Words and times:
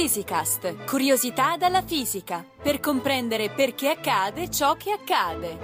Physicast, 0.00 0.86
curiosità 0.86 1.58
dalla 1.58 1.82
fisica, 1.82 2.42
per 2.62 2.80
comprendere 2.80 3.50
perché 3.50 3.90
accade 3.90 4.48
ciò 4.48 4.74
che 4.74 4.92
accade. 4.92 5.58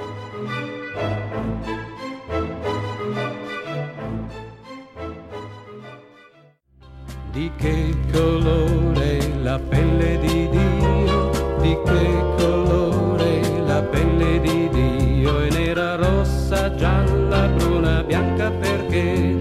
Di 7.30 7.50
che 7.56 7.96
colore 8.12 9.40
la 9.40 9.58
pelle 9.58 10.18
di 10.18 10.48
Dio? 10.50 11.30
Di 11.62 11.78
che 11.86 12.34
colore 12.36 13.40
la 13.64 13.80
pelle 13.84 14.38
di 14.40 14.68
Dio? 14.68 15.40
È 15.40 15.48
nera, 15.48 15.94
rossa, 15.94 16.74
gialla, 16.74 17.46
bruna, 17.46 18.02
bianca 18.02 18.50
perché 18.50 19.38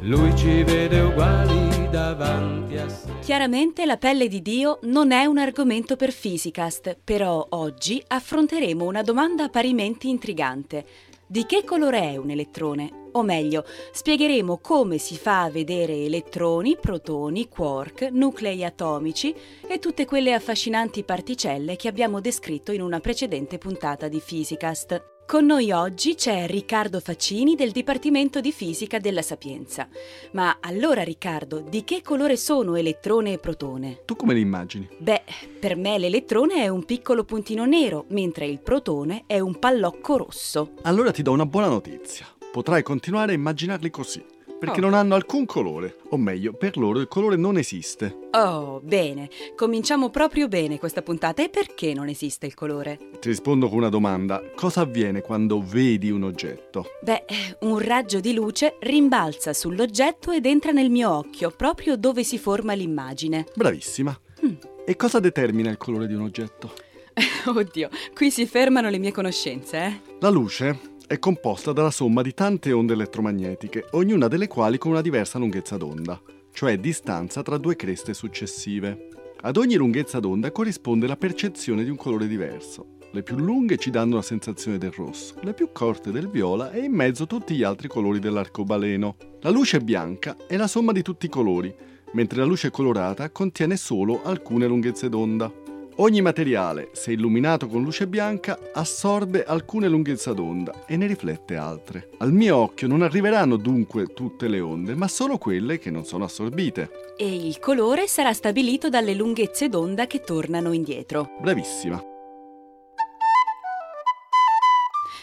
lui 0.00 0.34
ci 0.34 0.62
vede 0.62 1.00
uguali 1.00 1.71
davanti 2.14 2.76
a 2.76 2.88
sé. 2.88 3.18
Chiaramente 3.20 3.86
la 3.86 3.96
pelle 3.96 4.28
di 4.28 4.42
Dio 4.42 4.78
non 4.82 5.12
è 5.12 5.24
un 5.24 5.38
argomento 5.38 5.96
per 5.96 6.14
Physicast, 6.14 6.98
però 7.02 7.46
oggi 7.50 8.02
affronteremo 8.06 8.84
una 8.84 9.02
domanda 9.02 9.48
parimenti 9.48 10.08
intrigante. 10.08 10.84
Di 11.26 11.46
che 11.46 11.64
colore 11.64 12.12
è 12.12 12.16
un 12.16 12.30
elettrone? 12.30 13.08
O 13.12 13.22
meglio, 13.22 13.64
spiegheremo 13.92 14.58
come 14.58 14.98
si 14.98 15.16
fa 15.16 15.42
a 15.42 15.50
vedere 15.50 15.94
elettroni, 15.94 16.76
protoni, 16.78 17.48
quark, 17.48 18.08
nuclei 18.12 18.64
atomici 18.64 19.34
e 19.66 19.78
tutte 19.78 20.04
quelle 20.04 20.34
affascinanti 20.34 21.04
particelle 21.04 21.76
che 21.76 21.88
abbiamo 21.88 22.20
descritto 22.20 22.72
in 22.72 22.82
una 22.82 23.00
precedente 23.00 23.56
puntata 23.58 24.08
di 24.08 24.20
Physicast. 24.24 25.11
Con 25.26 25.46
noi 25.46 25.72
oggi 25.72 26.14
c'è 26.14 26.46
Riccardo 26.46 27.00
Faccini 27.00 27.54
del 27.54 27.70
Dipartimento 27.70 28.40
di 28.40 28.52
Fisica 28.52 28.98
della 28.98 29.22
Sapienza. 29.22 29.88
Ma 30.32 30.58
allora 30.60 31.02
Riccardo, 31.02 31.60
di 31.60 31.84
che 31.84 32.02
colore 32.02 32.36
sono 32.36 32.74
elettrone 32.74 33.32
e 33.32 33.38
protone? 33.38 34.02
Tu 34.04 34.14
come 34.14 34.34
li 34.34 34.40
immagini? 34.40 34.86
Beh, 34.98 35.22
per 35.58 35.76
me 35.76 35.98
l'elettrone 35.98 36.56
è 36.56 36.68
un 36.68 36.84
piccolo 36.84 37.24
puntino 37.24 37.64
nero, 37.64 38.04
mentre 38.08 38.46
il 38.46 38.60
protone 38.60 39.24
è 39.26 39.38
un 39.38 39.58
pallocco 39.58 40.18
rosso. 40.18 40.72
Allora 40.82 41.12
ti 41.12 41.22
do 41.22 41.32
una 41.32 41.46
buona 41.46 41.68
notizia. 41.68 42.26
Potrai 42.52 42.82
continuare 42.82 43.32
a 43.32 43.36
immaginarli 43.36 43.88
così, 43.88 44.22
perché 44.62 44.78
Oh. 44.78 44.82
non 44.84 44.94
hanno 44.94 45.16
alcun 45.16 45.44
colore. 45.44 45.96
O 46.10 46.16
meglio, 46.16 46.52
per 46.52 46.76
loro 46.76 47.00
il 47.00 47.08
colore 47.08 47.34
non 47.34 47.58
esiste. 47.58 48.16
Oh, 48.30 48.78
bene. 48.80 49.28
Cominciamo 49.56 50.08
proprio 50.08 50.46
bene 50.46 50.78
questa 50.78 51.02
puntata. 51.02 51.42
E 51.42 51.48
perché 51.48 51.92
non 51.94 52.06
esiste 52.08 52.46
il 52.46 52.54
colore? 52.54 52.96
Ti 53.18 53.28
rispondo 53.28 53.68
con 53.68 53.78
una 53.78 53.88
domanda. 53.88 54.40
Cosa 54.54 54.82
avviene 54.82 55.20
quando 55.20 55.60
vedi 55.60 56.10
un 56.10 56.22
oggetto? 56.22 56.86
Beh, 57.02 57.24
un 57.62 57.80
raggio 57.80 58.20
di 58.20 58.34
luce 58.34 58.76
rimbalza 58.78 59.52
sull'oggetto 59.52 60.30
ed 60.30 60.46
entra 60.46 60.70
nel 60.70 60.90
mio 60.90 61.10
occhio, 61.12 61.50
proprio 61.50 61.96
dove 61.96 62.22
si 62.22 62.38
forma 62.38 62.74
l'immagine. 62.74 63.46
Bravissima. 63.56 64.16
Mm. 64.46 64.52
E 64.86 64.94
cosa 64.94 65.18
determina 65.18 65.70
il 65.70 65.76
colore 65.76 66.06
di 66.06 66.14
un 66.14 66.22
oggetto? 66.22 66.72
Oddio, 67.46 67.88
qui 68.14 68.30
si 68.30 68.46
fermano 68.46 68.88
le 68.90 68.98
mie 68.98 69.10
conoscenze, 69.12 69.76
eh? 69.84 70.00
La 70.20 70.30
luce 70.30 70.78
è 71.12 71.18
composta 71.18 71.74
dalla 71.74 71.90
somma 71.90 72.22
di 72.22 72.32
tante 72.32 72.72
onde 72.72 72.94
elettromagnetiche, 72.94 73.84
ognuna 73.90 74.28
delle 74.28 74.48
quali 74.48 74.78
con 74.78 74.92
una 74.92 75.02
diversa 75.02 75.38
lunghezza 75.38 75.76
d'onda, 75.76 76.18
cioè 76.54 76.78
distanza 76.78 77.42
tra 77.42 77.58
due 77.58 77.76
creste 77.76 78.14
successive. 78.14 79.08
Ad 79.42 79.58
ogni 79.58 79.74
lunghezza 79.74 80.20
d'onda 80.20 80.50
corrisponde 80.52 81.06
la 81.06 81.18
percezione 81.18 81.84
di 81.84 81.90
un 81.90 81.96
colore 81.96 82.26
diverso. 82.26 82.96
Le 83.10 83.22
più 83.22 83.36
lunghe 83.36 83.76
ci 83.76 83.90
danno 83.90 84.14
la 84.14 84.22
sensazione 84.22 84.78
del 84.78 84.92
rosso, 84.92 85.34
le 85.42 85.52
più 85.52 85.68
corte 85.70 86.12
del 86.12 86.30
viola 86.30 86.70
e 86.70 86.80
in 86.80 86.94
mezzo 86.94 87.26
tutti 87.26 87.54
gli 87.56 87.62
altri 87.62 87.88
colori 87.88 88.18
dell'arcobaleno. 88.18 89.16
La 89.42 89.50
luce 89.50 89.80
bianca 89.80 90.36
è 90.48 90.56
la 90.56 90.66
somma 90.66 90.92
di 90.92 91.02
tutti 91.02 91.26
i 91.26 91.28
colori, 91.28 91.74
mentre 92.12 92.38
la 92.38 92.46
luce 92.46 92.70
colorata 92.70 93.28
contiene 93.28 93.76
solo 93.76 94.22
alcune 94.22 94.66
lunghezze 94.66 95.10
d'onda. 95.10 95.52
Ogni 95.96 96.22
materiale, 96.22 96.88
se 96.92 97.12
illuminato 97.12 97.66
con 97.68 97.82
luce 97.82 98.06
bianca, 98.06 98.58
assorbe 98.72 99.44
alcune 99.44 99.88
lunghezze 99.88 100.32
d'onda 100.32 100.84
e 100.86 100.96
ne 100.96 101.06
riflette 101.06 101.54
altre. 101.54 102.08
Al 102.18 102.32
mio 102.32 102.56
occhio 102.56 102.88
non 102.88 103.02
arriveranno 103.02 103.56
dunque 103.56 104.06
tutte 104.06 104.48
le 104.48 104.60
onde, 104.60 104.94
ma 104.94 105.06
solo 105.06 105.36
quelle 105.36 105.78
che 105.78 105.90
non 105.90 106.04
sono 106.04 106.24
assorbite. 106.24 107.14
E 107.18 107.46
il 107.46 107.58
colore 107.60 108.06
sarà 108.08 108.32
stabilito 108.32 108.88
dalle 108.88 109.14
lunghezze 109.14 109.68
d'onda 109.68 110.06
che 110.06 110.20
tornano 110.20 110.72
indietro. 110.72 111.36
Bravissima. 111.40 112.02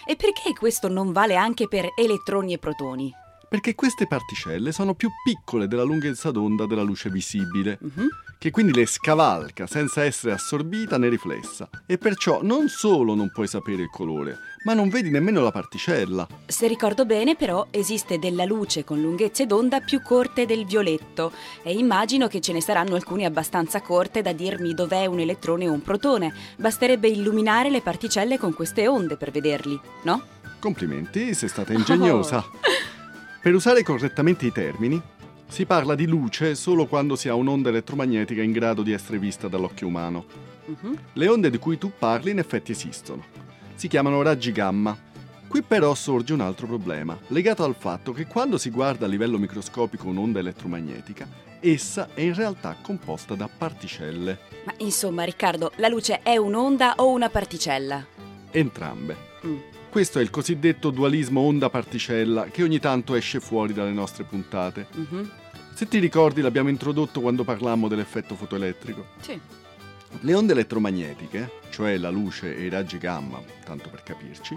E 0.06 0.16
perché 0.16 0.54
questo 0.58 0.88
non 0.88 1.12
vale 1.12 1.36
anche 1.36 1.68
per 1.68 1.90
elettroni 1.96 2.54
e 2.54 2.58
protoni? 2.58 3.12
Perché 3.50 3.74
queste 3.74 4.06
particelle 4.08 4.72
sono 4.72 4.94
più 4.94 5.10
piccole 5.24 5.68
della 5.68 5.84
lunghezza 5.84 6.30
d'onda 6.30 6.68
della 6.68 6.84
luce 6.84 7.10
visibile, 7.10 7.80
Mhm. 7.82 8.08
Che 8.40 8.52
quindi 8.52 8.74
le 8.74 8.86
scavalca 8.86 9.68
senza 9.68 10.02
essere 10.06 10.32
assorbita 10.32 10.98
né 10.98 11.10
riflessa. 11.10 11.70
E 11.86 11.98
perciò 11.98 12.40
non 12.42 12.70
solo 12.70 13.14
non 13.14 13.30
puoi 13.32 13.48
sapere 13.48 13.82
il 13.82 13.90
colore, 13.90 14.38
ma 14.64 14.74
non 14.74 14.88
vedi 14.88 15.10
nemmeno 15.10 15.42
la 15.42 15.52
particella. 15.52 16.26
Se 16.46 16.66
ricordo 16.68 17.06
bene, 17.06 17.36
però, 17.36 17.68
esiste 17.70 18.18
della 18.18 18.46
luce 18.46 18.86
con 18.86 19.02
lunghezze 19.02 19.46
d'onda 19.46 19.82
più 19.82 20.02
corte 20.02 20.46
del 20.46 20.66
violetto 20.66 21.34
e 21.62 21.74
immagino 21.74 22.28
che 22.28 22.40
ce 22.40 22.54
ne 22.54 22.62
saranno 22.62 22.96
alcune 22.96 23.26
abbastanza 23.26 23.82
corte 23.82 24.22
da 24.22 24.32
dirmi 24.32 24.74
dov'è 24.74 25.06
un 25.06 25.20
elettrone 25.20 25.68
o 25.68 25.74
un 25.74 25.82
protone. 25.82 26.34
Basterebbe 26.56 27.10
illuminare 27.10 27.70
le 27.70 27.82
particelle 27.82 28.38
con 28.40 28.54
queste 28.54 28.88
onde 28.88 29.18
per 29.18 29.32
vederli, 29.32 29.78
no? 30.04 30.24
Complimenti, 30.60 31.34
sei 31.34 31.50
stata 31.50 31.74
ingegnosa. 31.74 32.46
Per 33.42 33.54
usare 33.54 33.84
correttamente 33.84 34.46
i 34.46 34.52
termini, 34.54 35.02
si 35.50 35.66
parla 35.66 35.96
di 35.96 36.06
luce 36.06 36.56
solo 36.56 36.86
quando 36.86 37.16
si 37.16 37.28
ha 37.28 37.34
un'onda 37.36 37.70
elettromagnetica 37.70 38.42
in 38.42 38.52
grado 38.52 38.84
di 38.84 38.94
essere 38.94 39.18
vista 39.18 39.48
dall'occhio 39.48 39.88
umano. 39.88 40.26
Mhm. 40.66 40.98
Le 41.14 41.28
onde 41.28 41.50
di 41.50 41.58
cui 41.58 41.78
tu 41.78 41.92
parli 41.98 42.32
in 42.32 42.38
effetti 42.40 42.72
esistono. 42.72 43.26
Si 43.76 43.88
chiamano 43.88 44.22
raggi 44.22 44.52
gamma. 44.52 44.96
Qui 45.48 45.64
però 45.64 45.96
sorge 45.96 46.34
un 46.34 46.42
altro 46.42 46.68
problema, 46.68 47.18
legato 47.28 47.64
al 47.64 47.74
fatto 47.76 48.12
che 48.14 48.28
quando 48.28 48.60
si 48.60 48.70
guarda 48.70 49.06
a 49.08 49.10
livello 49.10 49.40
microscopico 49.40 50.08
un'onda 50.08 50.38
elettromagnetica, 50.38 51.28
essa 51.60 52.10
è 52.14 52.22
in 52.22 52.36
realtà 52.36 52.76
composta 52.80 53.34
da 53.34 53.50
particelle, 53.50 54.38
Ma 54.66 54.74
insomma, 54.78 55.24
Riccardo, 55.24 55.72
la 55.78 55.88
luce 55.88 56.22
è 56.22 56.38
un'onda 56.38 56.94
o 56.98 57.10
una 57.10 57.30
particella? 57.30 58.06
entrambe. 58.52 59.16
Mm. 59.46 59.58
Questo 59.90 60.20
è 60.20 60.22
il 60.22 60.30
cosiddetto 60.30 60.92
dualismo 60.92 61.42
onda-particella 61.42 62.46
che 62.46 62.62
ogni 62.62 62.80
tanto 62.80 63.16
esce 63.16 63.40
fuori 63.40 63.74
dalle 63.74 63.92
nostre 63.92 64.24
puntate. 64.24 64.88
Mhm. 64.94 65.32
Se 65.74 65.88
ti 65.88 65.98
ricordi 65.98 66.42
l'abbiamo 66.42 66.70
introdotto 66.70 67.22
quando 67.22 67.44
parlammo 67.44 67.88
dell'effetto 67.88 68.36
fotoelettrico. 68.36 69.08
Sì. 69.20 69.40
Le 70.22 70.34
onde 70.34 70.54
elettromagnetiche, 70.54 71.52
cioè 71.72 71.98
la 71.98 72.10
luce 72.12 72.56
e 72.56 72.66
i 72.66 72.70
raggi 72.70 72.98
gamma, 73.00 73.42
tanto 73.64 73.90
per 73.90 74.04
capirci, 74.04 74.56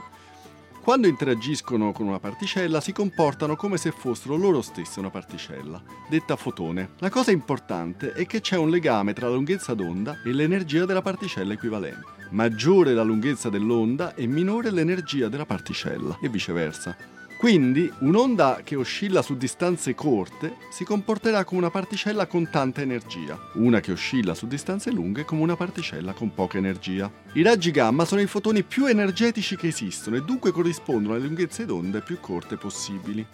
quando 0.83 1.07
interagiscono 1.07 1.93
con 1.93 2.09
una 2.09 2.19
particella 2.19 2.81
si 2.81 2.93
comportano 2.93 3.55
come 3.55 3.77
se 3.77 3.93
fossero 3.93 4.37
loro 4.37 4.63
stesse 4.63 4.99
una 4.99 5.11
particella, 5.11 5.81
detta 6.09 6.35
fotone. 6.35 6.91
La 6.99 7.09
cosa 7.09 7.31
importante 7.31 8.13
è 8.13 8.27
che 8.27 8.41
c'è 8.41 8.57
un 8.57 8.69
legame 8.69 9.13
tra 9.13 9.29
la 9.29 9.35
lunghezza 9.35 9.75
d'onda 9.75 10.23
e 10.25 10.33
l'energia 10.33 10.85
della 10.85 11.01
particella 11.01 11.53
equivalente. 11.53 12.21
Maggiore 12.31 12.95
la 12.95 13.05
lunghezza 13.05 13.49
dell'onda 13.49 14.15
e 14.15 14.27
minore 14.27 14.73
l'energia 14.73 15.29
della 15.29 15.47
particella, 15.47 16.19
e 16.21 16.29
viceversa. 16.29 16.97
Quindi 17.43 17.93
un'onda 17.99 18.61
che 18.63 18.77
oscilla 18.77 19.21
su 19.21 19.37
distanze 19.37 19.97
corte 19.97 20.59
si 20.71 20.85
comporterà 20.85 21.43
come 21.43 21.63
una 21.63 21.71
particella 21.71 22.27
con 22.27 22.49
tanta 22.49 22.83
energia, 22.83 23.37
una 23.55 23.81
che 23.81 23.91
oscilla 23.91 24.33
su 24.33 24.47
distanze 24.47 24.93
lunghe 24.93 25.25
come 25.25 25.43
una 25.43 25.57
particella 25.57 26.13
con 26.13 26.33
poca 26.33 26.59
energia. 26.59 27.11
I 27.33 27.43
raggi 27.43 27.73
gamma 27.73 28.05
sono 28.05 28.21
i 28.21 28.29
fotoni 28.29 28.63
più 28.63 28.87
energetici 28.87 29.57
che 29.57 29.67
esistono 29.67 30.15
e 30.15 30.23
dunque 30.23 30.53
corrispondono 30.53 31.17
alle 31.17 31.25
lunghezze 31.25 31.65
d'onda 31.65 32.01
più 32.01 32.21
corte 32.21 32.57
possibili. 32.57 33.27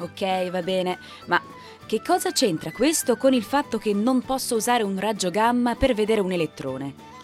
Ok, 0.00 0.50
va 0.50 0.60
bene, 0.60 0.98
ma 1.24 1.40
che 1.86 2.02
cosa 2.04 2.32
c'entra 2.32 2.70
questo 2.70 3.16
con 3.16 3.32
il 3.32 3.44
fatto 3.44 3.78
che 3.78 3.94
non 3.94 4.20
posso 4.20 4.56
usare 4.56 4.82
un 4.82 5.00
raggio 5.00 5.30
gamma 5.30 5.74
per 5.74 5.94
vedere 5.94 6.20
un 6.20 6.32
elettrone? 6.32 7.16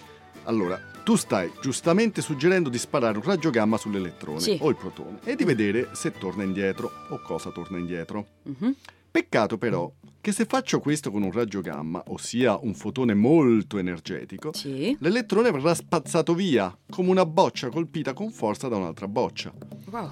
Allora, 0.45 0.79
tu 1.05 1.17
stai 1.17 1.51
giustamente 1.61 2.23
suggerendo 2.23 2.69
di 2.69 2.79
sparare 2.79 3.19
un 3.19 3.25
raggio 3.25 3.51
gamma 3.51 3.77
sull'elettrone 3.77 4.41
Sì. 4.41 4.57
o 4.61 4.69
il 4.71 4.77
protone 4.77 5.19
e 5.25 5.37
di 5.37 5.45
vedere 5.45 5.91
se 5.93 6.13
torna 6.13 6.43
indietro 6.43 6.91
o 7.11 7.21
cosa 7.23 7.51
torna 7.51 7.79
indietro. 7.79 8.27
Mhm. 8.43 8.75
Peccato 9.11 9.59
però 9.59 9.91
che 10.21 10.33
se 10.33 10.45
faccio 10.47 10.81
questo 10.81 11.11
con 11.11 11.23
un 11.23 11.31
raggio 11.31 11.61
gamma, 11.61 12.03
ossia 12.09 12.59
un 12.61 12.75
fotone 12.75 13.15
molto 13.15 13.79
energetico, 13.79 14.53
Sì. 14.55 14.97
l'elettrone 15.01 15.51
verrà 15.53 15.75
spazzato 15.75 16.35
via 16.35 16.77
come 16.91 17.11
una 17.11 17.27
boccia 17.27 17.69
colpita 17.69 18.13
con 18.15 18.31
forza 18.31 18.67
da 18.69 18.77
un'altra 18.77 19.07
boccia. 19.07 19.53
Wow. 19.91 20.11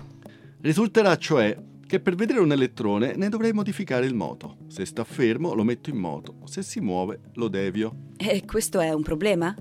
Risulterà 0.61 1.17
cioè 1.17 1.57
che 1.87 1.99
per 2.01 2.15
vedere 2.15 2.39
un 2.39 2.53
elettrone 2.53 3.15
ne 3.17 3.29
dovrei 3.29 3.53
modificare 3.53 4.07
il 4.07 4.15
moto. 4.15 4.59
Se 4.69 4.85
sta 4.87 5.05
fermo 5.05 5.53
lo 5.55 5.65
metto 5.65 5.91
in 5.91 5.97
moto, 5.97 6.37
se 6.45 6.63
si 6.63 6.81
muove 6.81 7.21
lo 7.35 7.49
devio. 7.49 8.11
E 8.17 8.45
questo 8.47 8.81
è 8.81 8.93
un 8.93 9.03
problema? 9.03 9.55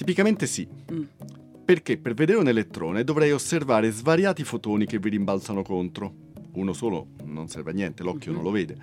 Tipicamente 0.00 0.46
sì, 0.46 0.66
Mm. 0.90 1.02
perché 1.62 1.98
per 1.98 2.14
vedere 2.14 2.38
un 2.38 2.48
elettrone 2.48 3.04
dovrei 3.04 3.32
osservare 3.32 3.90
svariati 3.90 4.44
fotoni 4.44 4.86
che 4.86 4.98
vi 4.98 5.10
rimbalzano 5.10 5.60
contro. 5.62 6.14
Uno 6.54 6.72
solo 6.72 7.08
non 7.24 7.48
serve 7.48 7.72
a 7.72 7.74
niente, 7.74 8.02
l'occhio 8.02 8.30
Mhm. 8.30 8.36
non 8.36 8.44
lo 8.46 8.50
vede. 8.50 8.76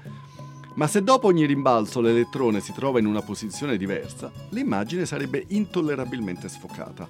Ma 0.76 0.86
se 0.86 1.02
dopo 1.02 1.26
ogni 1.26 1.46
rimbalzo 1.48 2.02
l'elettrone 2.02 2.60
si 2.60 2.72
trova 2.72 3.00
in 3.00 3.08
una 3.08 3.24
posizione 3.24 3.78
diversa, 3.78 4.32
l'immagine 4.52 5.08
sarebbe 5.08 5.44
intollerabilmente 5.48 6.48
sfocata. 6.50 7.10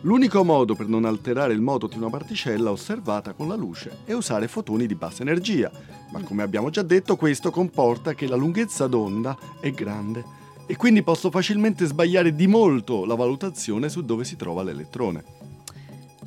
L'unico 0.00 0.42
modo 0.42 0.74
per 0.74 0.88
non 0.88 1.04
alterare 1.04 1.52
il 1.52 1.60
moto 1.60 1.86
di 1.86 1.98
una 1.98 2.08
particella 2.08 2.70
osservata 2.70 3.34
con 3.34 3.48
la 3.48 3.54
luce 3.54 3.98
è 4.06 4.14
usare 4.14 4.48
fotoni 4.48 4.86
di 4.86 4.94
bassa 4.94 5.20
energia, 5.20 5.70
ma 6.10 6.22
come 6.22 6.42
abbiamo 6.42 6.70
già 6.70 6.80
detto 6.82 7.16
questo 7.16 7.50
comporta 7.50 8.14
che 8.14 8.26
la 8.26 8.36
lunghezza 8.36 8.86
d'onda 8.86 9.36
è 9.60 9.70
grande 9.72 10.40
e 10.66 10.76
quindi 10.76 11.02
posso 11.02 11.30
facilmente 11.30 11.84
sbagliare 11.86 12.34
di 12.34 12.46
molto 12.46 13.04
la 13.04 13.14
valutazione 13.14 13.88
su 13.88 14.04
dove 14.04 14.24
si 14.24 14.36
trova 14.36 14.62
l'elettrone. 14.62 15.24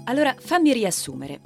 Allora 0.06 0.36
fammi 0.38 0.72
riassumere. 0.74 1.40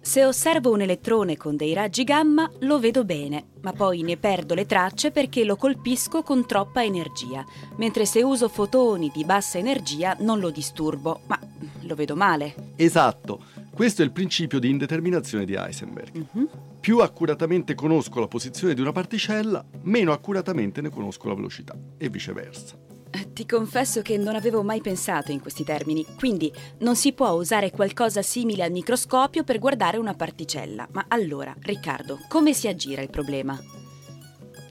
Se 0.00 0.24
osservo 0.24 0.70
un 0.70 0.80
elettrone 0.82 1.36
con 1.36 1.56
dei 1.56 1.74
raggi 1.74 2.04
gamma 2.04 2.48
lo 2.60 2.78
vedo 2.78 3.04
bene, 3.04 3.46
ma 3.62 3.72
poi 3.72 4.02
ne 4.02 4.16
perdo 4.16 4.54
le 4.54 4.64
tracce 4.64 5.10
perché 5.10 5.42
lo 5.42 5.56
colpisco 5.56 6.22
con 6.22 6.46
troppa 6.46 6.84
energia, 6.84 7.44
mentre 7.76 8.06
se 8.06 8.22
uso 8.22 8.48
fotoni 8.48 9.10
di 9.12 9.24
bassa 9.24 9.58
energia 9.58 10.16
non 10.20 10.38
lo 10.38 10.50
disturbo, 10.50 11.22
ma 11.26 11.38
lo 11.80 11.94
vedo 11.96 12.14
male. 12.14 12.54
Esatto, 12.76 13.40
questo 13.76 14.00
è 14.00 14.06
il 14.06 14.10
principio 14.10 14.58
di 14.58 14.70
indeterminazione 14.70 15.44
di 15.44 15.54
Heisenberg. 15.54 16.16
Mhm. 16.32 16.48
Più 16.80 17.00
accuratamente 17.00 17.74
conosco 17.74 18.20
la 18.20 18.26
posizione 18.26 18.72
di 18.72 18.80
una 18.80 18.90
particella, 18.90 19.62
meno 19.82 20.12
accuratamente 20.12 20.80
ne 20.80 20.88
conosco 20.88 21.28
la 21.28 21.34
velocità, 21.34 21.76
e 21.98 22.08
viceversa. 22.08 22.74
Eh, 23.10 23.34
Ti 23.34 23.44
confesso 23.44 24.00
che 24.00 24.16
non 24.16 24.34
avevo 24.34 24.62
mai 24.62 24.80
pensato 24.80 25.30
in 25.30 25.40
questi 25.40 25.62
termini, 25.62 26.06
quindi 26.16 26.50
non 26.78 26.96
si 26.96 27.12
può 27.12 27.28
usare 27.32 27.70
qualcosa 27.70 28.22
simile 28.22 28.64
al 28.64 28.72
microscopio 28.72 29.44
per 29.44 29.58
guardare 29.58 29.98
una 29.98 30.14
particella. 30.14 30.88
Ma 30.92 31.04
allora, 31.08 31.54
Riccardo, 31.60 32.20
come 32.28 32.54
si 32.54 32.68
aggira 32.68 33.02
il 33.02 33.10
problema? 33.10 33.60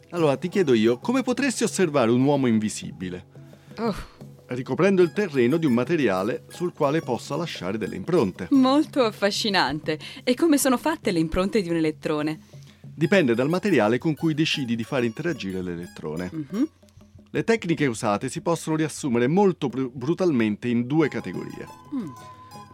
Allora 0.09 0.35
ti 0.37 0.49
chiedo 0.49 0.73
io, 0.73 0.97
come 0.97 1.21
potresti 1.21 1.63
osservare 1.63 2.09
un 2.09 2.23
uomo 2.23 2.47
invisibile? 2.47 3.25
Oh, 3.77 3.93
Ricoprendo 4.47 5.01
il 5.01 5.11
terreno 5.11 5.57
di 5.57 5.65
un 5.65 5.73
materiale 5.73 6.43
sul 6.49 6.71
quale 6.73 7.01
possa 7.01 7.35
lasciare 7.35 7.77
delle 7.77 7.95
impronte. 7.95 8.47
molto 8.51 9.03
affascinante. 9.03 9.97
E 10.23 10.35
come 10.35 10.57
sono 10.57 10.77
fatte 10.77 11.11
le 11.11 11.19
impronte 11.19 11.61
di 11.61 11.69
un 11.69 11.75
elettrone? 11.77 12.39
Dipende 12.81 13.33
dal 13.35 13.49
materiale 13.49 13.97
con 13.97 14.13
cui 14.15 14.33
decidi 14.33 14.75
di 14.75 14.83
far 14.83 15.03
interagire 15.03 15.61
l'elettrone. 15.61 16.29
Mhm. 16.31 16.69
Le 17.31 17.43
tecniche 17.43 17.85
usate 17.87 18.29
si 18.29 18.39
possono 18.41 18.75
riassumere 18.77 19.27
molto 19.27 19.67
bru- 19.67 19.91
brutalmente 19.93 20.67
in 20.69 20.85
due 20.87 21.09
categorie. 21.09 21.67
Mm, 21.93 22.07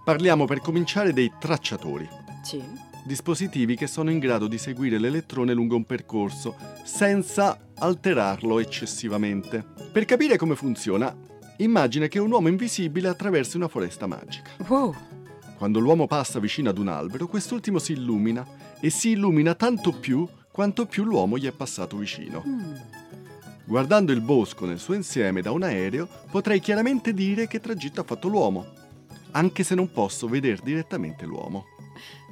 Parliamo 0.04 0.46
per 0.46 0.60
cominciare 0.62 1.14
dei 1.14 1.32
tracciatori, 1.40 2.08
sì. 2.44 2.62
dispositivi 3.06 3.76
che 3.76 3.88
sono 3.88 4.12
in 4.12 4.20
grado 4.20 4.48
di 4.48 4.58
seguire 4.60 5.00
l'elettrone 5.00 5.54
lungo 5.54 5.76
un 5.78 5.86
percorso 5.86 6.56
senza 6.84 7.70
alterarlo 7.76 8.60
eccessivamente. 8.60 9.66
Per 9.92 10.06
capire 10.06 10.38
come 10.38 10.56
funziona, 10.56 11.16
immagina 11.64 12.08
che 12.08 12.20
un 12.20 12.32
uomo 12.32 12.48
invisibile 12.48 13.08
attraversi 13.08 13.58
una 13.58 13.68
foresta 13.68 14.08
magica. 14.08 14.52
Wow. 14.68 14.96
Quando 15.58 15.80
l'uomo 15.80 16.08
passa 16.08 16.40
vicino 16.40 16.70
ad 16.70 16.78
un 16.78 16.88
albero, 16.88 17.28
quest'ultimo 17.28 17.80
si 17.80 17.94
illumina 17.94 18.46
e 18.80 18.90
si 18.90 19.10
illumina 19.12 19.54
tanto 19.54 19.92
più 19.92 20.28
quanto 20.52 20.86
più 20.86 21.04
l'uomo 21.04 21.38
gli 21.38 21.46
è 21.46 21.52
passato 21.52 21.98
vicino. 21.98 22.44
Mm. 22.46 22.74
Guardando 23.66 24.12
il 24.12 24.22
bosco 24.22 24.66
nel 24.66 24.80
suo 24.80 24.96
insieme 24.96 25.42
da 25.42 25.52
un 25.52 25.64
aereo, 25.64 26.08
potrei 26.30 26.60
chiaramente 26.60 27.14
dire 27.14 27.48
che 27.48 27.60
tragitto 27.60 28.02
ha 28.02 28.04
fatto 28.04 28.28
l'uomo, 28.28 28.66
anche 29.32 29.64
se 29.64 29.76
non 29.76 29.92
posso 29.92 30.28
vedere 30.28 30.60
direttamente 30.64 31.26
l'uomo. 31.26 31.66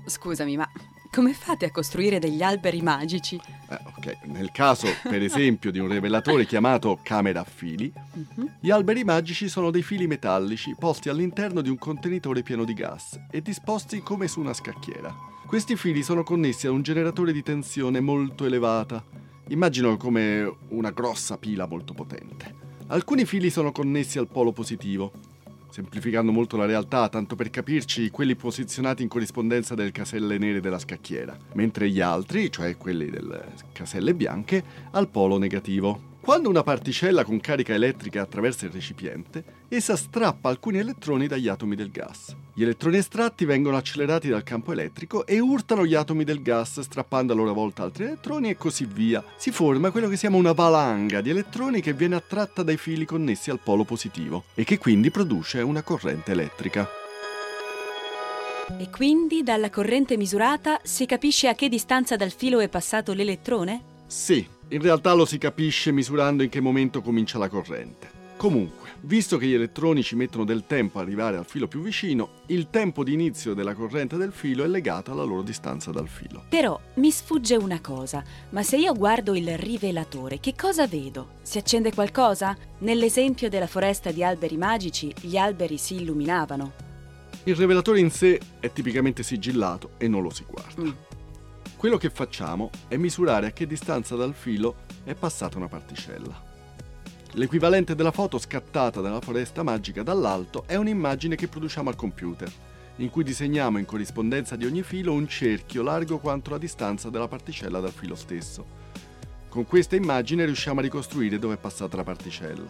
Scusami, 0.06 0.58
ma 0.58 0.70
come 1.12 1.34
fate 1.34 1.66
a 1.66 1.72
costruire 1.72 2.20
degli 2.20 2.42
alberi 2.42 2.82
magici? 2.82 3.36
Eh, 3.70 3.80
ok, 3.98 4.18
nel 4.26 4.52
caso, 4.52 4.88
per 5.04 5.22
esempio, 5.22 5.72
di 5.72 5.80
un 5.80 5.90
rivelatore 5.90 6.46
chiamato 6.46 7.00
camera 7.04 7.42
a 7.42 7.44
fili, 7.44 7.92
Mhm. 8.14 8.58
gli 8.60 8.70
alberi 8.72 9.04
magici 9.04 9.50
sono 9.50 9.72
dei 9.72 9.82
fili 9.84 10.08
metallici 10.08 10.76
posti 10.78 11.10
all'interno 11.10 11.62
di 11.62 11.70
un 11.70 11.78
contenitore 11.78 12.44
pieno 12.44 12.64
di 12.64 12.74
gas 12.74 13.20
e 13.32 13.42
disposti 13.42 14.02
come 14.02 14.28
su 14.28 14.40
una 14.40 14.54
scacchiera. 14.54 15.14
Questi 15.46 15.76
fili 15.76 16.04
sono 16.04 16.24
connessi 16.24 16.68
a 16.68 16.72
un 16.72 16.84
generatore 16.84 17.34
di 17.34 17.42
tensione 17.42 18.00
molto 18.00 18.46
elevata. 18.46 19.04
Immagino 19.48 19.98
come 19.98 20.52
una 20.70 20.92
grossa 20.92 21.38
pila 21.38 21.66
molto 21.66 21.94
potente. 21.94 22.68
Alcuni 22.88 23.26
fili 23.26 23.50
sono 23.50 23.72
connessi 23.72 24.20
al 24.20 24.28
polo 24.28 24.52
positivo, 24.52 25.12
semplificando 25.70 26.32
molto 26.32 26.58
la 26.58 26.66
realtà, 26.66 27.10
tanto 27.10 27.36
per 27.36 27.50
capirci 27.50 28.10
quelli 28.10 28.36
posizionati 28.36 29.04
in 29.04 29.10
corrispondenza 29.10 29.76
delle 29.76 29.92
caselle 29.92 30.38
nere 30.38 30.60
della 30.60 30.80
scacchiera, 30.80 31.38
mentre 31.54 31.90
gli 31.90 32.02
altri, 32.02 32.52
cioè 32.52 32.78
quelli 32.78 33.10
delle 33.10 33.54
caselle 33.72 34.14
bianche, 34.14 34.64
al 34.92 35.08
polo 35.08 35.38
negativo. 35.38 36.18
Quando 36.22 36.50
una 36.50 36.64
particella 36.64 37.24
con 37.24 37.40
carica 37.40 37.74
elettrica 37.74 38.22
attraversa 38.22 38.66
il 38.66 38.72
recipiente, 38.72 39.44
essa 39.76 39.96
strappa 39.96 40.50
alcuni 40.50 40.80
elettroni 40.80 41.28
dagli 41.28 41.48
atomi 41.48 41.76
del 41.76 41.92
gas. 41.92 42.36
Gli 42.54 42.64
elettroni 42.64 42.98
estratti 42.98 43.46
vengono 43.46 43.78
accelerati 43.78 44.28
dal 44.28 44.44
campo 44.44 44.72
elettrico 44.72 45.26
e 45.26 45.40
urtano 45.40 45.86
gli 45.86 45.94
atomi 45.94 46.24
del 46.24 46.42
gas, 46.42 46.80
strappando 46.80 47.34
a 47.34 47.36
loro 47.36 47.54
volta 47.54 47.84
altri 47.84 48.06
elettroni 48.06 48.50
e 48.50 48.58
così 48.58 48.86
via. 48.86 49.24
Si 49.38 49.52
forma 49.52 49.92
quello 49.92 50.08
che 50.08 50.16
si 50.16 50.22
chiama 50.22 50.38
una 50.38 50.54
valanga 50.54 51.22
di 51.22 51.30
elettroni 51.30 51.82
che 51.82 51.94
viene 51.94 52.16
attratta 52.16 52.64
dai 52.64 52.78
fili 52.78 53.06
connessi 53.06 53.50
al 53.50 53.60
polo 53.60 53.84
positivo 53.84 54.46
e 54.56 54.64
che 54.64 54.78
quindi 54.78 55.12
produce 55.12 55.62
una 55.62 55.84
corrente 55.84 56.32
elettrica. 56.32 56.88
E 58.78 58.90
quindi 58.90 59.42
dalla 59.42 59.70
corrente 59.70 60.18
misurata 60.18 60.80
si 60.84 61.06
capisce 61.06 61.48
a 61.48 61.56
che 61.56 61.70
distanza 61.70 62.16
dal 62.16 62.32
filo 62.32 62.60
è 62.60 62.68
passato 62.68 63.14
l'elettrone? 63.14 63.84
Sì, 64.06 64.46
in 64.70 64.82
realtà 64.82 65.14
lo 65.14 65.26
si 65.26 65.38
capisce 65.38 65.92
misurando 65.92 66.44
in 66.44 66.50
che 66.50 66.60
momento 66.60 67.02
comincia 67.02 67.38
la 67.38 67.48
corrente. 67.48 68.19
Comunque, 68.40 68.92
visto 69.02 69.36
che 69.36 69.48
gli 69.48 69.54
elettroni 69.54 70.02
ci 70.02 70.16
mettono 70.16 70.46
del 70.46 70.64
tempo 70.66 70.98
ad 70.98 71.06
arrivare 71.06 71.36
al 71.36 71.46
filo 71.46 71.68
più 71.68 71.82
vicino, 71.82 72.36
il 72.46 72.70
tempo 72.70 73.04
di 73.04 73.12
inizio 73.12 73.54
della 73.54 73.74
corrente 73.74 74.16
del 74.16 74.32
filo 74.32 74.64
è 74.64 74.68
legato 74.68 75.12
alla 75.12 75.24
loro 75.24 75.42
distanza 75.42 75.92
dal 75.92 76.08
filo. 76.08 76.46
Però 76.48 76.80
mi 76.94 77.12
sfugge 77.12 77.58
una 77.58 77.82
cosa, 77.82 78.24
ma 78.52 78.64
se 78.64 78.78
io 78.78 78.94
guardo 78.94 79.36
il 79.36 79.58
rivelatore, 79.58 80.40
che 80.40 80.56
cosa 80.56 80.88
vedo? 80.88 81.32
Si 81.42 81.58
accende 81.58 81.94
qualcosa? 81.94 82.56
Nell'esempio 82.78 83.50
della 83.50 83.68
foresta 83.68 84.10
di 84.10 84.24
alberi 84.24 84.56
magici, 84.56 85.14
gli 85.20 85.36
alberi 85.36 85.78
si 85.78 85.96
illuminavano. 85.96 86.72
Il 87.44 87.58
rivelatore 87.58 88.00
in 88.00 88.10
sé 88.10 88.40
è 88.62 88.72
tipicamente 88.72 89.22
sigillato 89.22 89.96
e 89.98 90.08
non 90.08 90.24
lo 90.24 90.30
si 90.30 90.46
guarda. 90.50 90.82
Mm. 90.82 90.92
Quello 91.76 91.98
che 91.98 92.10
facciamo 92.10 92.70
è 92.88 92.96
misurare 92.96 93.48
a 93.48 93.52
che 93.52 93.68
distanza 93.68 94.16
dal 94.16 94.34
filo 94.34 94.86
è 95.04 95.14
passata 95.14 95.58
una 95.58 95.68
particella. 95.68 96.48
L'equivalente 97.34 97.94
della 97.94 98.12
foto 98.12 98.40
scattata 98.40 99.02
dalla 99.02 99.22
foresta 99.22 99.62
magica 99.62 100.02
dall'alto 100.02 100.64
è 100.66 100.76
un'immagine 100.76 101.36
che 101.36 101.48
produciamo 101.48 101.90
al 101.90 101.96
computer, 101.96 102.52
in 102.96 103.12
cui 103.12 103.24
disegniamo 103.24 103.78
in 103.78 103.86
corrispondenza 103.86 104.56
di 104.56 104.66
ogni 104.66 104.82
filo 104.82 105.14
un 105.14 105.28
cerchio 105.28 105.84
largo 105.84 106.18
quanto 106.18 106.50
la 106.50 106.58
distanza 106.58 107.10
della 107.10 107.28
particella 107.28 107.80
dal 107.80 107.92
filo 107.92 108.16
stesso. 108.16 108.66
Con 109.48 109.66
questa 109.68 109.96
immagine 109.96 110.46
riusciamo 110.46 110.80
a 110.80 110.84
ricostruire 110.84 111.38
dove 111.38 111.54
è 111.54 111.58
passata 111.58 111.98
la 111.98 112.04
particella. 112.04 112.70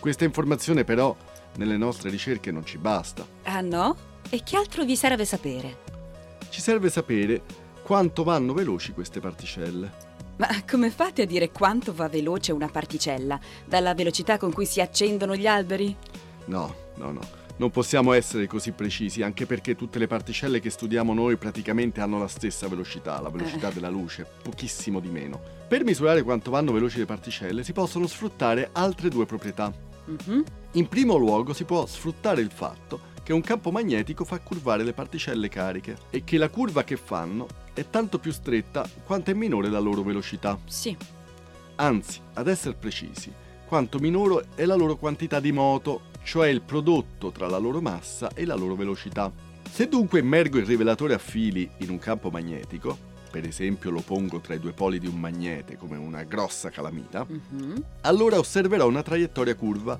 Questa 0.00 0.24
informazione 0.24 0.82
però 0.82 1.16
nelle 1.56 1.76
nostre 1.76 2.10
ricerche 2.10 2.50
non 2.50 2.66
ci 2.66 2.78
basta. 2.78 3.24
Ah 3.44 3.60
no? 3.60 3.96
E 4.28 4.42
che 4.42 4.56
altro 4.56 4.84
vi 4.84 4.96
serve 4.96 5.24
sapere? 5.24 5.82
Ci 6.48 6.60
serve 6.60 6.90
sapere 6.90 7.42
quanto 7.84 8.24
vanno 8.24 8.54
veloci 8.54 8.92
queste 8.92 9.20
particelle. 9.20 10.13
Ma 10.36 10.48
come 10.68 10.90
fate 10.90 11.22
a 11.22 11.26
dire 11.26 11.50
quanto 11.50 11.94
va 11.94 12.08
veloce 12.08 12.52
una 12.52 12.68
particella? 12.68 13.38
Dalla 13.64 13.94
velocità 13.94 14.36
con 14.36 14.52
cui 14.52 14.66
si 14.66 14.80
accendono 14.80 15.36
gli 15.36 15.46
alberi? 15.46 15.96
No, 16.46 16.74
no, 16.96 17.12
no. 17.12 17.20
Non 17.56 17.70
possiamo 17.70 18.12
essere 18.12 18.48
così 18.48 18.72
precisi, 18.72 19.22
anche 19.22 19.46
perché 19.46 19.76
tutte 19.76 20.00
le 20.00 20.08
particelle 20.08 20.58
che 20.58 20.70
studiamo 20.70 21.14
noi 21.14 21.36
praticamente 21.36 22.00
hanno 22.00 22.18
la 22.18 22.26
stessa 22.26 22.66
velocità, 22.66 23.20
la 23.20 23.28
velocità 23.28 23.70
della 23.70 23.88
luce, 23.88 24.26
pochissimo 24.42 24.98
di 24.98 25.08
meno. 25.08 25.40
Per 25.68 25.84
misurare 25.84 26.22
quanto 26.22 26.50
vanno 26.50 26.72
veloci 26.72 26.98
le 26.98 27.04
particelle 27.04 27.62
si 27.62 27.72
possono 27.72 28.08
sfruttare 28.08 28.70
altre 28.72 29.08
due 29.08 29.24
proprietà. 29.24 29.72
Mhm. 30.06 30.44
In 30.72 30.88
primo 30.88 31.14
luogo 31.14 31.52
si 31.52 31.62
può 31.62 31.86
sfruttare 31.86 32.40
il 32.40 32.50
fatto 32.50 33.12
che 33.22 33.32
un 33.32 33.40
campo 33.40 33.70
magnetico 33.70 34.24
fa 34.24 34.40
curvare 34.40 34.82
le 34.82 34.92
particelle 34.92 35.48
cariche 35.48 35.96
e 36.10 36.24
che 36.24 36.36
la 36.38 36.50
curva 36.50 36.82
che 36.82 36.96
fanno 36.96 37.46
è 37.74 37.90
tanto 37.90 38.18
più 38.18 38.32
stretta 38.32 38.88
quanto 39.04 39.30
è 39.30 39.34
minore 39.34 39.68
la 39.68 39.80
loro 39.80 40.02
velocità. 40.02 40.58
Sì. 40.66 40.96
Anzi, 41.76 42.20
ad 42.34 42.48
essere 42.48 42.74
precisi, 42.74 43.32
quanto 43.66 43.98
minore 43.98 44.46
è 44.54 44.64
la 44.64 44.76
loro 44.76 44.96
quantità 44.96 45.40
di 45.40 45.52
moto, 45.52 46.02
cioè 46.22 46.48
il 46.48 46.62
prodotto 46.62 47.30
tra 47.30 47.48
la 47.48 47.58
loro 47.58 47.80
massa 47.80 48.30
e 48.32 48.44
la 48.46 48.54
loro 48.54 48.74
velocità. 48.76 49.30
Se 49.70 49.88
dunque 49.88 50.20
immergo 50.20 50.58
il 50.58 50.66
rivelatore 50.66 51.14
a 51.14 51.18
fili 51.18 51.68
in 51.78 51.90
un 51.90 51.98
campo 51.98 52.30
magnetico, 52.30 52.96
per 53.30 53.44
esempio 53.44 53.90
lo 53.90 54.00
pongo 54.02 54.38
tra 54.38 54.54
i 54.54 54.60
due 54.60 54.70
poli 54.70 55.00
di 55.00 55.08
un 55.08 55.18
magnete 55.18 55.76
come 55.76 55.96
una 55.96 56.22
grossa 56.22 56.70
calamita, 56.70 57.26
Mhm. 57.28 57.84
allora 58.02 58.38
osserverò 58.38 58.86
una 58.86 59.02
traiettoria 59.02 59.56
curva 59.56 59.98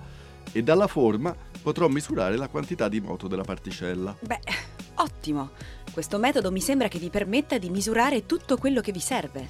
e 0.53 0.63
dalla 0.63 0.87
forma 0.87 1.35
potrò 1.61 1.89
misurare 1.89 2.37
la 2.37 2.47
quantità 2.47 2.89
di 2.89 3.01
moto 3.01 3.27
della 3.27 3.43
particella. 3.43 4.17
Beh, 4.21 4.39
ottimo. 4.97 5.51
Questo 5.95 6.19
metodo 6.19 6.51
mi 6.51 6.61
sembra 6.61 6.89
che 6.89 6.99
vi 6.99 7.09
permetta 7.09 7.57
di 7.57 7.71
misurare 7.71 8.27
tutto 8.27 8.57
quello 8.57 8.81
che 8.81 8.91
vi 8.91 8.99
serve. 8.99 9.47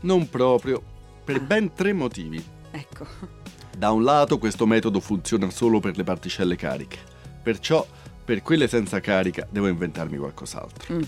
Non 0.00 0.28
proprio. 0.28 0.82
per 1.24 1.40
ben 1.40 1.72
tre 1.72 1.94
motivi. 1.94 2.44
Ecco. 2.70 3.06
Da 3.74 3.92
un 3.92 4.04
lato 4.04 4.36
questo 4.36 4.66
metodo 4.66 5.00
funziona 5.00 5.48
solo 5.48 5.80
per 5.80 5.96
le 5.96 6.04
particelle 6.04 6.54
cariche, 6.54 6.98
perciò 7.42 7.86
per 8.22 8.42
quelle 8.42 8.68
senza 8.68 9.00
carica 9.00 9.48
devo 9.50 9.68
inventarmi 9.68 10.18
qualcos'altro. 10.18 10.96
Mm. 10.96 11.02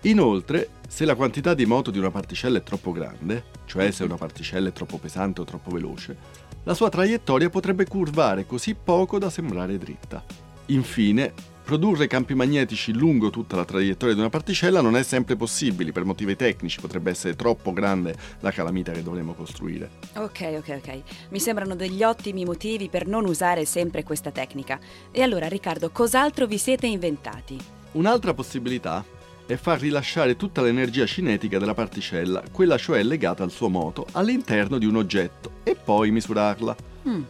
Inoltre, 0.00 0.70
se 0.88 1.04
la 1.04 1.14
quantità 1.14 1.54
di 1.54 1.64
moto 1.64 1.92
di 1.92 2.00
una 2.00 2.10
particella 2.10 2.58
è 2.58 2.64
troppo 2.64 2.90
grande, 2.90 3.44
cioè 3.66 3.92
se 3.92 4.02
una 4.02 4.16
particella 4.16 4.70
è 4.70 4.72
troppo 4.72 4.98
pesante 4.98 5.40
o 5.40 5.44
troppo 5.44 5.70
veloce, 5.70 6.16
la 6.64 6.74
sua 6.74 6.88
traiettoria 6.88 7.48
potrebbe 7.48 7.86
curvare 7.86 8.44
così 8.44 8.74
poco 8.74 9.20
da 9.20 9.30
sembrare 9.30 9.78
dritta. 9.78 10.24
Infine, 10.66 11.32
produrre 11.62 12.06
campi 12.06 12.34
magnetici 12.34 12.92
lungo 12.92 13.30
tutta 13.30 13.56
la 13.56 13.64
traiettoria 13.64 14.14
di 14.14 14.20
una 14.20 14.28
particella 14.28 14.80
non 14.80 14.96
è 14.96 15.02
sempre 15.02 15.36
possibile 15.36 15.92
per 15.92 16.04
motivi 16.04 16.36
tecnici, 16.36 16.80
potrebbe 16.80 17.10
essere 17.10 17.36
troppo 17.36 17.72
grande 17.72 18.14
la 18.40 18.50
calamita 18.50 18.92
che 18.92 19.02
dovremmo 19.02 19.34
costruire. 19.34 19.90
Ok, 20.14 20.54
ok, 20.58 20.80
ok. 20.84 21.02
Mi 21.30 21.40
sembrano 21.40 21.74
degli 21.74 22.02
ottimi 22.02 22.44
motivi 22.44 22.88
per 22.88 23.06
non 23.06 23.24
usare 23.26 23.64
sempre 23.64 24.02
questa 24.02 24.30
tecnica. 24.30 24.78
E 25.10 25.22
allora, 25.22 25.48
Riccardo, 25.48 25.90
cos'altro 25.90 26.46
vi 26.46 26.58
siete 26.58 26.86
inventati? 26.86 27.58
Un'altra 27.92 28.34
possibilità 28.34 29.04
è 29.46 29.56
far 29.56 29.80
rilasciare 29.80 30.36
tutta 30.36 30.62
l'energia 30.62 31.06
cinetica 31.06 31.58
della 31.58 31.74
particella, 31.74 32.42
quella 32.50 32.78
cioè 32.78 33.02
legata 33.02 33.42
al 33.42 33.50
suo 33.50 33.68
moto, 33.68 34.06
all'interno 34.12 34.78
di 34.78 34.86
un 34.86 34.96
oggetto 34.96 35.52
e 35.62 35.74
poi 35.74 36.10
misurarla. 36.10 36.76
Mm. 37.08 37.22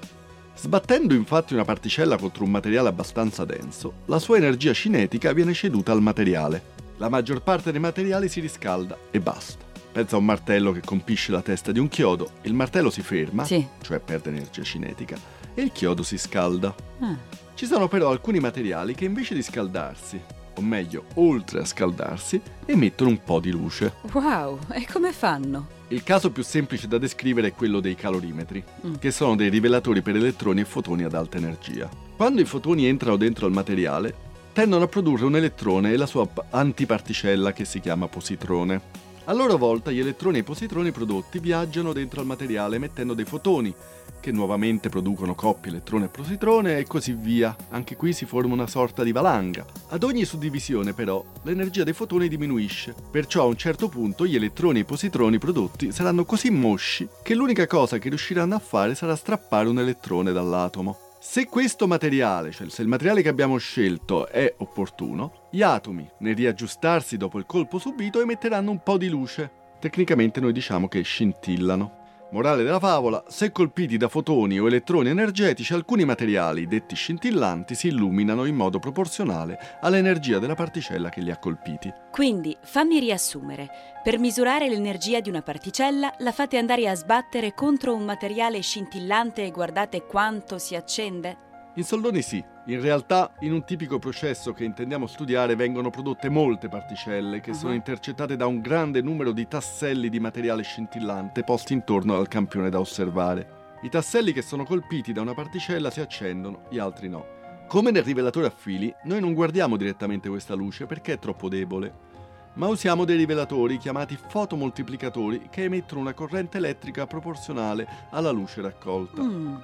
Sbattendo 0.55 1.15
infatti 1.15 1.55
una 1.55 1.65
particella 1.65 2.17
contro 2.17 2.45
un 2.45 2.51
materiale 2.51 2.89
abbastanza 2.89 3.45
denso, 3.45 3.95
la 4.07 4.19
sua 4.19 4.37
energia 4.37 4.73
cinetica 4.73 5.33
viene 5.33 5.55
ceduta 5.55 5.93
al 5.93 6.03
materiale. 6.03 6.71
La 6.99 7.09
maggior 7.09 7.43
parte 7.43 7.73
dei 7.73 7.81
materiali 7.81 8.29
si 8.29 8.41
riscalda 8.41 8.97
e 9.11 9.19
basta. 9.19 9.65
Pensa 9.93 10.15
a 10.17 10.19
un 10.19 10.25
martello 10.25 10.73
che 10.73 10.81
colpisce 10.85 11.33
la 11.33 11.43
testa 11.43 11.73
di 11.73 11.79
un 11.79 11.89
chiodo, 11.89 12.31
il 12.43 12.55
martello 12.55 12.91
si 12.91 13.03
ferma, 13.03 13.45
Sì. 13.45 13.67
cioè 13.83 13.99
perde 13.99 14.31
energia 14.31 14.63
cinetica, 14.63 15.17
e 15.55 15.63
il 15.63 15.73
chiodo 15.73 16.03
si 16.03 16.17
scalda. 16.17 16.75
Ah. 17.01 17.17
Ci 17.55 17.67
sono 17.67 17.89
però 17.89 18.11
alcuni 18.11 18.39
materiali 18.39 18.95
che 18.95 19.05
invece 19.05 19.35
di 19.35 19.43
scaldarsi, 19.43 20.21
o 20.55 20.61
meglio, 20.63 21.05
oltre 21.15 21.61
a 21.61 21.65
scaldarsi, 21.65 22.41
emettono 22.67 23.11
un 23.11 23.23
po' 23.23 23.41
di 23.41 23.51
luce. 23.51 23.95
Wow, 24.13 24.59
e 24.73 24.87
come 24.91 25.13
fanno? 25.13 25.67
Il 25.89 26.03
caso 26.03 26.31
più 26.31 26.43
semplice 26.43 26.89
da 26.89 26.99
descrivere 26.99 27.49
è 27.49 27.55
quello 27.55 27.81
dei 27.81 27.95
calorimetri, 27.95 28.63
Mm. 28.87 28.95
che 28.95 29.11
sono 29.11 29.37
dei 29.37 29.49
rivelatori 29.51 30.01
per 30.03 30.17
elettroni 30.17 30.61
e 30.61 30.65
fotoni 30.65 31.03
ad 31.05 31.15
alta 31.15 31.37
energia. 31.37 31.89
Quando 32.17 32.41
i 32.41 32.45
fotoni 32.47 32.87
entrano 32.87 33.17
dentro 33.17 33.47
al 33.47 33.53
materiale, 33.53 34.15
tendono 34.53 34.85
a 34.85 34.89
produrre 34.89 35.25
un 35.25 35.37
elettrone 35.37 35.93
e 35.93 35.97
la 35.97 36.07
sua 36.07 36.29
antiparticella 36.51 37.53
che 37.53 37.65
si 37.65 37.81
chiama 37.81 38.07
positrone. 38.09 38.81
A 39.27 39.33
loro 39.33 39.57
volta 39.57 39.93
gli 39.93 40.01
elettroni 40.01 40.39
e 40.39 40.41
i 40.41 40.45
positroni 40.45 40.91
prodotti 40.91 41.39
viaggiano 41.39 41.93
dentro 41.93 42.21
al 42.21 42.27
materiale 42.27 42.75
emettendo 42.75 43.15
dei 43.15 43.25
fotoni, 43.25 43.73
che 44.19 44.33
nuovamente 44.33 44.89
producono 44.89 45.37
coppie 45.37 45.71
elettrone 45.71 46.07
e 46.07 46.09
positrone 46.09 46.79
e 46.79 46.87
così 46.89 47.13
via. 47.13 47.55
Anche 47.71 47.95
qui 47.95 48.13
si 48.13 48.27
forma 48.27 48.55
una 48.55 48.67
sorta 48.67 49.05
di 49.05 49.13
valanga. 49.13 49.65
Ad 49.91 50.03
ogni 50.03 50.25
suddivisione 50.25 50.93
però 50.93 51.25
l'energia 51.43 51.85
dei 51.85 51.93
fotoni 51.93 52.27
diminuisce, 52.27 52.97
perciò 53.13 53.43
a 53.43 53.47
un 53.47 53.57
certo 53.57 53.89
punto 53.89 54.27
gli 54.27 54.35
elettroni 54.35 54.79
e 54.79 54.83
i 54.83 54.87
positroni 54.87 55.39
prodotti 55.39 55.93
saranno 55.93 56.25
così 56.25 56.51
mosci 56.51 57.09
che 57.23 57.37
l'unica 57.37 57.69
cosa 57.69 57.99
che 57.99 58.09
riusciranno 58.09 58.57
a 58.57 58.61
fare 58.61 58.97
sarà 58.97 59.15
strappare 59.15 59.69
un 59.69 59.79
elettrone 59.79 60.33
dall'atomo. 60.33 61.12
Se 61.25 61.47
questo 61.47 61.87
materiale, 61.87 62.51
cioè 62.51 62.69
se 62.69 62.83
il 62.83 62.89
materiale 62.89 63.23
che 63.23 63.29
abbiamo 63.29 63.57
scelto 63.57 64.27
è 64.27 64.53
opportuno, 64.59 65.47
gli 65.53 65.63
atomi, 65.63 66.05
nel 66.19 66.35
riaggiustarsi 66.35 67.17
dopo 67.17 67.39
il 67.39 67.47
colpo 67.47 67.79
subito, 67.79 68.21
emetteranno 68.21 68.73
un 68.73 68.83
po' 68.83 68.99
di 68.99 69.09
luce. 69.09 69.49
Tecnicamente 69.79 70.41
noi 70.41 70.51
diciamo 70.51 70.89
che 70.89 71.01
scintillano. 71.03 72.02
Morale 72.33 72.63
della 72.63 72.79
favola, 72.79 73.23
se 73.29 73.53
colpiti 73.53 73.99
da 73.99 74.09
fotoni 74.09 74.59
o 74.59 74.67
elettroni 74.67 75.11
energetici, 75.11 75.75
alcuni 75.75 76.07
materiali, 76.07 76.67
detti 76.67 76.95
scintillanti, 76.95 77.75
si 77.75 77.89
illuminano 77.89 78.47
in 78.47 78.55
modo 78.55 78.79
proporzionale 78.79 79.59
all'energia 79.83 80.39
della 80.39 80.55
particella 80.55 81.11
che 81.11 81.21
li 81.21 81.31
ha 81.31 81.37
colpiti. 81.37 81.93
Quindi, 82.11 82.57
fammi 82.63 82.99
riassumere. 83.01 83.69
Per 84.03 84.19
misurare 84.19 84.71
l'energia 84.71 85.21
di 85.21 85.29
una 85.29 85.43
particella, 85.43 86.15
la 86.21 86.33
fate 86.33 86.57
andare 86.57 86.89
a 86.89 86.95
sbattere 86.95 87.53
contro 87.53 87.95
un 87.95 88.05
materiale 88.07 88.63
scintillante 88.63 89.45
e 89.45 89.51
guardate 89.51 90.07
quanto 90.07 90.57
si 90.57 90.75
accende? 90.75 91.52
In 91.77 91.85
soldoni 91.85 92.21
sì, 92.21 92.45
in 92.67 92.81
realtà 92.83 93.33
in 93.41 93.53
un 93.53 93.65
tipico 93.65 93.99
processo 93.99 94.53
che 94.53 94.63
intendiamo 94.65 95.07
studiare 95.07 95.57
vengono 95.57 95.89
prodotte 95.89 96.29
molte 96.29 96.69
particelle 96.69 97.41
che 97.41 97.55
sono 97.55 97.71
Mhm. 97.71 97.77
intercettate 97.77 98.37
da 98.37 98.45
un 98.47 98.61
grande 98.61 99.01
numero 99.01 99.33
di 99.33 99.49
tasselli 99.49 100.11
di 100.11 100.21
materiale 100.21 100.63
scintillante 100.65 101.45
posti 101.45 101.73
intorno 101.73 102.15
al 102.17 102.29
campione 102.29 102.69
da 102.69 102.79
osservare. 102.79 103.61
I 103.83 103.89
tasselli 103.89 104.33
che 104.35 104.43
sono 104.43 104.65
colpiti 104.65 105.13
da 105.15 105.23
una 105.23 105.33
particella 105.33 105.91
si 105.91 106.01
accendono, 106.01 106.65
gli 106.69 106.79
altri 106.79 107.09
no. 107.09 107.25
Come 107.69 107.91
nel 107.91 108.03
rivelatore 108.05 108.47
a 108.49 108.51
fili, 108.55 108.95
noi 109.05 109.21
non 109.21 109.33
guardiamo 109.33 109.79
direttamente 109.79 110.29
questa 110.29 110.55
luce 110.55 110.85
perché 110.85 111.15
è 111.15 111.19
troppo 111.19 111.49
debole, 111.49 112.11
ma 112.55 112.69
usiamo 112.69 113.07
dei 113.07 113.17
rivelatori 113.17 113.79
chiamati 113.79 114.15
fotomoltiplicatori 114.29 115.49
che 115.51 115.65
emettono 115.65 116.03
una 116.03 116.13
corrente 116.13 116.59
elettrica 116.59 117.07
proporzionale 117.07 117.89
alla 118.11 118.31
luce 118.31 118.61
raccolta. 118.61 119.23
Mm. 119.23 119.57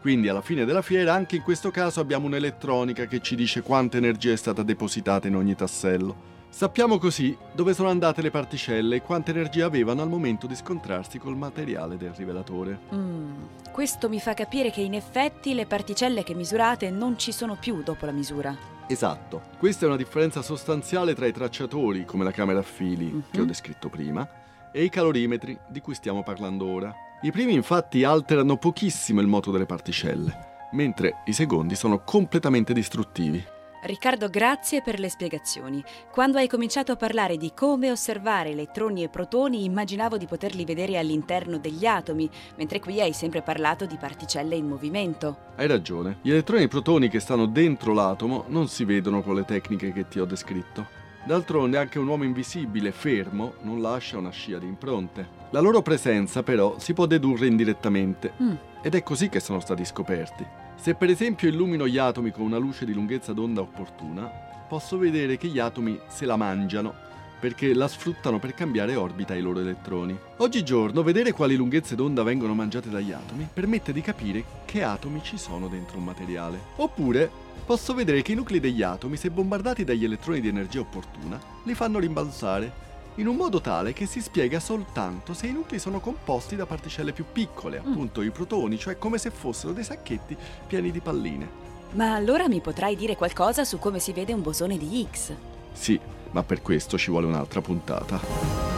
Quindi 0.00 0.28
alla 0.28 0.42
fine 0.42 0.64
della 0.64 0.82
fiera 0.82 1.12
anche 1.14 1.36
in 1.36 1.42
questo 1.42 1.70
caso 1.70 2.00
abbiamo 2.00 2.26
un'elettronica 2.26 3.06
che 3.06 3.20
ci 3.20 3.34
dice 3.34 3.62
quanta 3.62 3.96
energia 3.96 4.32
è 4.32 4.36
stata 4.36 4.62
depositata 4.62 5.26
in 5.26 5.34
ogni 5.36 5.54
tassello. 5.54 6.36
Sappiamo 6.50 6.98
così 6.98 7.36
dove 7.52 7.74
sono 7.74 7.90
andate 7.90 8.22
le 8.22 8.30
particelle 8.30 8.96
e 8.96 9.02
quanta 9.02 9.32
energia 9.32 9.66
avevano 9.66 10.00
al 10.00 10.08
momento 10.08 10.46
di 10.46 10.54
scontrarsi 10.54 11.18
col 11.18 11.36
materiale 11.36 11.96
del 11.98 12.12
rivelatore. 12.16 12.78
Mm. 12.94 13.32
Questo 13.70 14.08
mi 14.08 14.18
fa 14.18 14.32
capire 14.34 14.70
che 14.70 14.80
in 14.80 14.94
effetti 14.94 15.52
le 15.52 15.66
particelle 15.66 16.22
che 16.22 16.34
misurate 16.34 16.90
non 16.90 17.18
ci 17.18 17.32
sono 17.32 17.56
più 17.60 17.82
dopo 17.82 18.06
la 18.06 18.12
misura. 18.12 18.56
Esatto, 18.86 19.42
questa 19.58 19.84
è 19.84 19.88
una 19.88 19.98
differenza 19.98 20.40
sostanziale 20.40 21.14
tra 21.14 21.26
i 21.26 21.32
tracciatori, 21.32 22.06
come 22.06 22.24
la 22.24 22.30
camera 22.30 22.60
a 22.60 22.62
fili 22.62 23.24
che 23.30 23.40
ho 23.40 23.42
Mhm. 23.42 23.46
descritto 23.48 23.90
prima, 23.90 24.26
e 24.72 24.84
i 24.84 24.88
calorimetri 24.88 25.58
di 25.68 25.80
cui 25.80 25.94
stiamo 25.94 26.22
parlando 26.22 26.66
ora. 26.66 26.94
I 27.20 27.32
primi 27.32 27.52
infatti 27.52 28.04
alterano 28.04 28.58
pochissimo 28.58 29.20
il 29.20 29.26
moto 29.26 29.50
delle 29.50 29.66
particelle, 29.66 30.68
mentre 30.72 31.22
i 31.24 31.32
secondi 31.32 31.74
sono 31.74 32.04
completamente 32.04 32.72
distruttivi. 32.72 33.44
Riccardo, 33.82 34.28
grazie 34.28 34.82
per 34.82 35.00
le 35.00 35.08
spiegazioni. 35.08 35.82
Quando 36.12 36.38
hai 36.38 36.46
cominciato 36.46 36.92
a 36.92 36.96
parlare 36.96 37.36
di 37.36 37.52
come 37.54 37.90
osservare 37.90 38.50
elettroni 38.50 39.02
e 39.02 39.08
protoni, 39.08 39.64
immaginavo 39.64 40.16
di 40.16 40.26
poterli 40.26 40.64
vedere 40.64 40.96
all'interno 40.96 41.58
degli 41.58 41.86
atomi, 41.86 42.30
mentre 42.56 42.78
qui 42.78 43.00
hai 43.00 43.12
sempre 43.12 43.42
parlato 43.42 43.84
di 43.84 43.96
particelle 43.96 44.54
in 44.54 44.68
movimento. 44.68 45.38
Hai 45.56 45.66
ragione, 45.66 46.18
gli 46.22 46.30
elettroni 46.30 46.62
e 46.62 46.64
i 46.66 46.68
protoni 46.68 47.08
che 47.08 47.18
stanno 47.18 47.46
dentro 47.46 47.92
l'atomo 47.94 48.44
non 48.46 48.68
si 48.68 48.84
vedono 48.84 49.22
con 49.22 49.34
le 49.34 49.44
tecniche 49.44 49.92
che 49.92 50.06
ti 50.06 50.20
ho 50.20 50.24
descritto. 50.24 50.97
D'altronde 51.24 51.76
anche 51.78 51.98
un 51.98 52.06
uomo 52.06 52.24
invisibile, 52.24 52.90
fermo, 52.92 53.54
non 53.62 53.80
lascia 53.80 54.16
una 54.18 54.30
scia 54.30 54.58
di 54.58 54.66
impronte. 54.66 55.36
La 55.50 55.60
loro 55.60 55.82
presenza 55.82 56.42
però 56.42 56.78
si 56.78 56.94
può 56.94 57.06
dedurre 57.06 57.46
indirettamente 57.46 58.32
Mm. 58.42 58.54
ed 58.82 58.94
è 58.94 59.02
così 59.02 59.28
che 59.28 59.40
sono 59.40 59.60
stati 59.60 59.84
scoperti. 59.84 60.46
Se 60.76 60.94
per 60.94 61.10
esempio 61.10 61.48
illumino 61.48 61.86
gli 61.88 61.98
atomi 61.98 62.30
con 62.30 62.44
una 62.44 62.58
luce 62.58 62.84
di 62.84 62.94
lunghezza 62.94 63.32
d'onda 63.32 63.60
opportuna, 63.60 64.30
posso 64.68 64.96
vedere 64.96 65.36
che 65.36 65.48
gli 65.48 65.58
atomi 65.58 65.98
se 66.06 66.24
la 66.24 66.36
mangiano 66.36 66.94
perché 67.38 67.72
la 67.74 67.88
sfruttano 67.88 68.38
per 68.38 68.54
cambiare 68.54 68.94
orbita 68.96 69.32
ai 69.34 69.40
loro 69.40 69.60
elettroni. 69.60 70.18
Oggigiorno 70.38 71.02
vedere 71.02 71.32
quali 71.32 71.56
lunghezze 71.56 71.94
d'onda 71.94 72.22
vengono 72.22 72.54
mangiate 72.54 72.90
dagli 72.90 73.12
atomi 73.12 73.48
permette 73.52 73.92
di 73.92 74.00
capire 74.00 74.44
che 74.64 74.82
atomi 74.82 75.20
ci 75.22 75.38
sono 75.38 75.68
dentro 75.68 75.98
un 75.98 76.04
materiale. 76.04 76.58
Oppure 76.76 77.30
posso 77.64 77.94
vedere 77.94 78.22
che 78.22 78.32
i 78.32 78.34
nuclei 78.34 78.60
degli 78.60 78.82
atomi, 78.82 79.16
se 79.16 79.30
bombardati 79.30 79.84
dagli 79.84 80.04
elettroni 80.04 80.40
di 80.40 80.48
energia 80.48 80.80
opportuna, 80.80 81.40
li 81.64 81.74
fanno 81.74 81.98
rimbalzare 81.98 82.86
in 83.16 83.26
un 83.26 83.34
modo 83.34 83.60
tale 83.60 83.92
che 83.92 84.06
si 84.06 84.20
spiega 84.20 84.60
soltanto 84.60 85.34
se 85.34 85.48
i 85.48 85.52
nuclei 85.52 85.80
sono 85.80 85.98
composti 85.98 86.54
da 86.54 86.66
particelle 86.66 87.12
più 87.12 87.24
piccole, 87.32 87.80
Mm. 87.84 87.90
appunto 87.90 88.22
i 88.22 88.30
protoni, 88.30 88.78
cioè 88.78 88.96
come 88.96 89.18
se 89.18 89.30
fossero 89.30 89.72
dei 89.72 89.82
sacchetti 89.84 90.36
pieni 90.66 90.90
di 90.92 91.00
palline. 91.00 91.66
Ma 91.94 92.14
allora 92.14 92.48
mi 92.48 92.60
potrai 92.60 92.94
dire 92.94 93.16
qualcosa 93.16 93.64
su 93.64 93.78
come 93.78 93.98
si 93.98 94.12
vede 94.12 94.32
un 94.32 94.42
bosone 94.42 94.76
di 94.78 95.00
Higgs? 95.00 95.32
Sì, 95.72 95.98
ma 96.32 96.42
per 96.42 96.62
questo 96.62 96.98
ci 96.98 97.10
vuole 97.10 97.26
un'altra 97.26 97.60
puntata. 97.60 98.77